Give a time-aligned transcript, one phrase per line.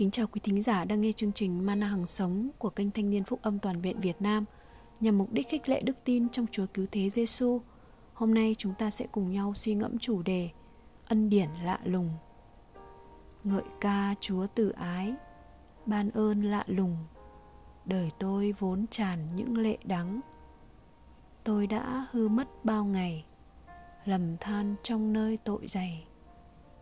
[0.00, 3.10] kính chào quý thính giả đang nghe chương trình Mana Hằng Sống của kênh Thanh
[3.10, 4.44] niên Phúc Âm Toàn viện Việt Nam
[5.00, 7.60] nhằm mục đích khích lệ đức tin trong Chúa Cứu Thế Giêsu.
[8.14, 10.48] Hôm nay chúng ta sẽ cùng nhau suy ngẫm chủ đề
[11.08, 12.10] Ân điển lạ lùng.
[13.44, 15.14] Ngợi ca Chúa từ ái,
[15.86, 16.96] ban ơn lạ lùng.
[17.84, 20.20] Đời tôi vốn tràn những lệ đắng.
[21.44, 23.24] Tôi đã hư mất bao ngày,
[24.04, 26.06] lầm than trong nơi tội dày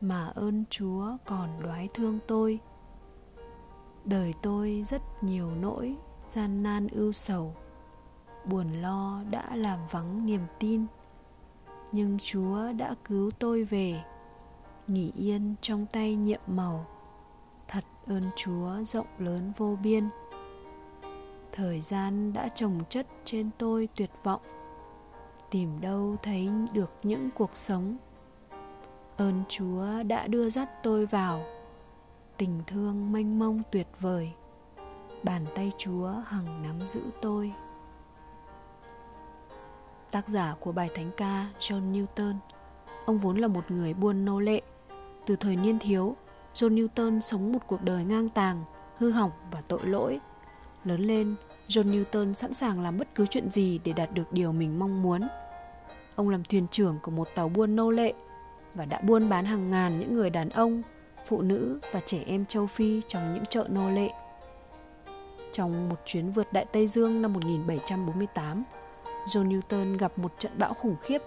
[0.00, 2.60] mà ơn Chúa còn đoái thương tôi
[4.08, 5.96] đời tôi rất nhiều nỗi
[6.28, 7.54] gian nan ưu sầu.
[8.44, 10.86] Buồn lo đã làm vắng niềm tin.
[11.92, 14.02] Nhưng chúa đã cứu tôi về.
[14.86, 16.86] Nghỉ yên trong tay nhiệm màu.
[17.68, 20.08] Thật ơn chúa rộng lớn vô biên.
[21.52, 24.42] Thời gian đã trồng chất trên tôi tuyệt vọng.
[25.50, 27.96] Tìm đâu thấy được những cuộc sống.
[29.16, 31.57] Ơn chúa đã đưa dắt tôi vào
[32.38, 34.32] tình thương mênh mông tuyệt vời.
[35.22, 37.52] Bàn tay chúa hằng nắm giữ tôi.
[40.10, 42.34] Tác giả của bài thánh ca john newton.
[43.06, 44.60] Ông vốn là một người buôn nô lệ.
[45.26, 46.16] Từ thời niên thiếu,
[46.54, 48.64] john newton sống một cuộc đời ngang tàng,
[48.96, 50.20] hư hỏng và tội lỗi.
[50.84, 51.34] Lớn lên,
[51.68, 55.02] john newton sẵn sàng làm bất cứ chuyện gì để đạt được điều mình mong
[55.02, 55.28] muốn.
[56.16, 58.12] Ông làm thuyền trưởng của một tàu buôn nô lệ
[58.74, 60.82] và đã buôn bán hàng ngàn những người đàn ông
[61.28, 64.10] phụ nữ và trẻ em châu Phi trong những chợ nô lệ.
[65.52, 68.64] Trong một chuyến vượt Đại Tây Dương năm 1748,
[69.26, 71.22] John Newton gặp một trận bão khủng khiếp.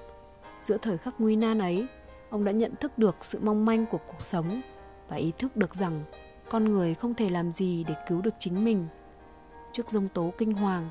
[0.61, 1.87] Giữa thời khắc nguy nan ấy,
[2.29, 4.61] ông đã nhận thức được sự mong manh của cuộc sống
[5.09, 6.03] và ý thức được rằng
[6.49, 8.87] con người không thể làm gì để cứu được chính mình.
[9.71, 10.89] Trước dông tố kinh hoàng,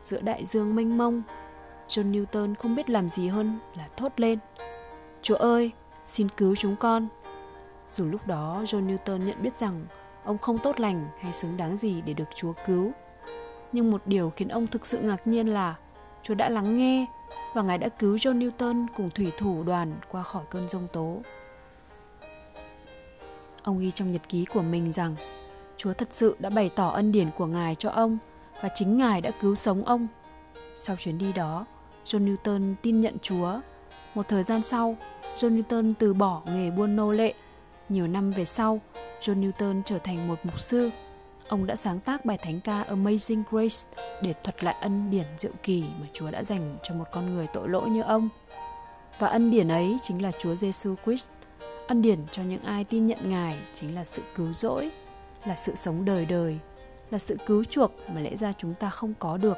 [0.00, 1.22] giữa đại dương mênh mông,
[1.88, 4.38] John Newton không biết làm gì hơn là thốt lên.
[5.22, 5.70] Chúa ơi,
[6.06, 7.08] xin cứu chúng con.
[7.90, 9.86] Dù lúc đó John Newton nhận biết rằng
[10.24, 12.92] ông không tốt lành hay xứng đáng gì để được Chúa cứu.
[13.72, 15.74] Nhưng một điều khiến ông thực sự ngạc nhiên là
[16.22, 17.06] Chúa đã lắng nghe
[17.54, 21.16] và Ngài đã cứu John Newton cùng thủy thủ đoàn qua khỏi cơn giông tố.
[23.62, 25.16] Ông ghi trong nhật ký của mình rằng
[25.76, 28.18] Chúa thật sự đã bày tỏ ân điển của Ngài cho ông
[28.62, 30.06] và chính Ngài đã cứu sống ông.
[30.76, 31.66] Sau chuyến đi đó,
[32.04, 33.60] John Newton tin nhận Chúa.
[34.14, 34.96] Một thời gian sau,
[35.36, 37.34] John Newton từ bỏ nghề buôn nô lệ
[37.88, 38.80] nhiều năm về sau,
[39.20, 40.90] John Newton trở thành một mục sư.
[41.48, 45.52] Ông đã sáng tác bài thánh ca Amazing Grace để thuật lại ân điển diệu
[45.62, 48.28] kỳ mà Chúa đã dành cho một con người tội lỗi như ông.
[49.18, 51.30] Và ân điển ấy chính là Chúa Giêsu Christ.
[51.86, 54.90] Ân điển cho những ai tin nhận Ngài chính là sự cứu rỗi,
[55.46, 56.58] là sự sống đời đời,
[57.10, 59.56] là sự cứu chuộc mà lẽ ra chúng ta không có được.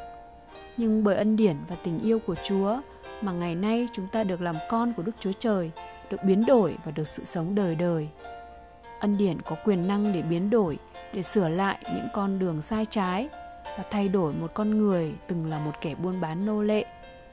[0.77, 2.81] Nhưng bởi ân điển và tình yêu của Chúa
[3.21, 5.71] mà ngày nay chúng ta được làm con của Đức Chúa Trời,
[6.11, 8.09] được biến đổi và được sự sống đời đời.
[9.01, 10.79] Ân điển có quyền năng để biến đổi,
[11.13, 13.29] để sửa lại những con đường sai trái
[13.65, 16.85] và thay đổi một con người từng là một kẻ buôn bán nô lệ,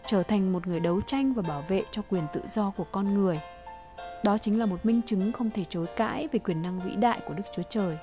[0.06, 3.14] trở thành một người đấu tranh và bảo vệ cho quyền tự do của con
[3.14, 3.40] người.
[4.24, 7.20] Đó chính là một minh chứng không thể chối cãi về quyền năng vĩ đại
[7.28, 7.98] của đức chúa trời.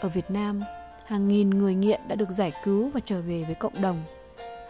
[0.00, 0.62] Ở việt nam,
[1.04, 4.02] hàng nghìn người nghiện đã được giải cứu và trở về với cộng đồng.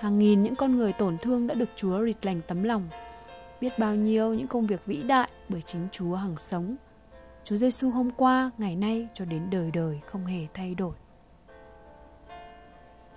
[0.00, 2.88] Hàng nghìn những con người tổn thương đã được chúa rịt lành tấm lòng
[3.60, 6.76] biết bao nhiêu những công việc vĩ đại bởi chính chúa hằng sống
[7.48, 10.92] Chúa Giêsu hôm qua, ngày nay cho đến đời đời không hề thay đổi.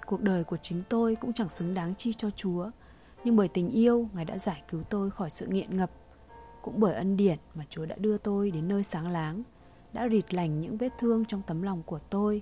[0.05, 2.69] Cuộc đời của chính tôi cũng chẳng xứng đáng chi cho Chúa,
[3.23, 5.91] nhưng bởi tình yêu, Ngài đã giải cứu tôi khỏi sự nghiện ngập.
[6.61, 9.43] Cũng bởi ân điển mà Chúa đã đưa tôi đến nơi sáng láng,
[9.93, 12.41] đã rịt lành những vết thương trong tấm lòng của tôi,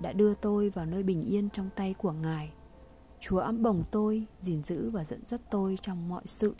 [0.00, 2.52] đã đưa tôi vào nơi bình yên trong tay của Ngài.
[3.20, 6.54] Chúa ấm bồng tôi, gìn giữ và dẫn dắt tôi trong mọi sự.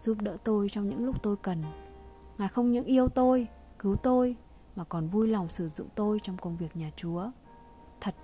[0.00, 1.62] Giúp đỡ tôi trong những lúc tôi cần.
[2.38, 3.46] Ngài không những yêu tôi,
[3.78, 4.36] cứu tôi
[4.76, 7.30] mà còn vui lòng sử dụng tôi trong công việc nhà Chúa.
[8.00, 8.14] Thật,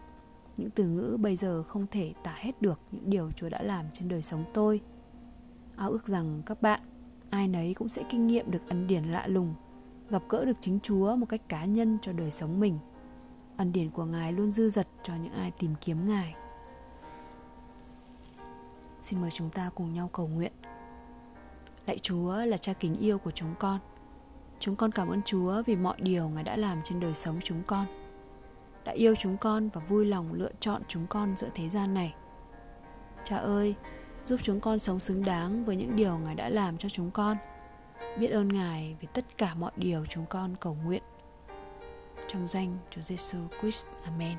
[0.57, 3.87] những từ ngữ bây giờ không thể tả hết được những điều Chúa đã làm
[3.93, 4.81] trên đời sống tôi.
[5.77, 6.81] Ao ước rằng các bạn,
[7.31, 9.55] ai nấy cũng sẽ kinh nghiệm được ân điển lạ lùng,
[10.11, 12.79] gặp gỡ được chính Chúa một cách cá nhân cho đời sống mình.
[13.57, 16.35] Ân điển của Ngài luôn dư dật cho những ai tìm kiếm Ngài.
[19.01, 20.53] Xin mời chúng ta cùng nhau cầu nguyện.
[21.87, 23.79] Lạy Chúa là cha kính yêu của chúng con.
[24.61, 27.63] Chúng con cảm ơn Chúa vì mọi điều Ngài đã làm trên đời sống chúng
[27.67, 27.87] con.
[28.85, 32.15] Đã yêu chúng con và vui lòng lựa chọn chúng con giữa thế gian này.
[33.25, 33.75] Cha ơi,
[34.27, 37.37] giúp chúng con sống xứng đáng với những điều Ngài đã làm cho chúng con.
[38.19, 41.03] Biết ơn Ngài vì tất cả mọi điều chúng con cầu nguyện.
[42.29, 43.87] Trong danh Chúa Giêsu Christ.
[44.05, 44.37] Amen.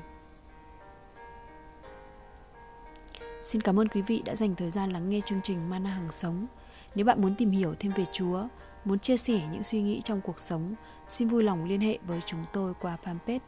[3.42, 6.12] Xin cảm ơn quý vị đã dành thời gian lắng nghe chương trình Mana Hằng
[6.12, 6.46] Sống
[6.94, 8.46] nếu bạn muốn tìm hiểu thêm về Chúa,
[8.84, 10.74] muốn chia sẻ những suy nghĩ trong cuộc sống,
[11.08, 13.38] xin vui lòng liên hệ với chúng tôi qua fanpage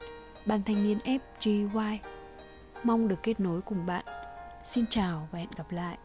[0.47, 1.99] Ban Thanh niên FGY.
[2.83, 4.05] Mong được kết nối cùng bạn.
[4.65, 5.99] Xin chào và hẹn gặp lại.